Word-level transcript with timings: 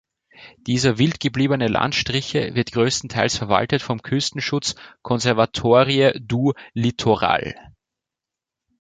Dieser 0.57 0.97
wild 0.97 1.19
gebliebene 1.19 1.67
Landstriche 1.67 2.55
wird 2.55 2.71
größtenteils 2.71 3.37
verwaltet 3.37 3.83
vom 3.83 4.01
Küstenschutz 4.01 4.73
Conservatoire 5.03 6.19
du 6.19 6.53
Littoral. 6.73 7.53